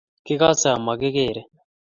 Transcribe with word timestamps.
Kigasee 0.25 0.69
ama 0.77 0.93
kigerei 0.99 1.43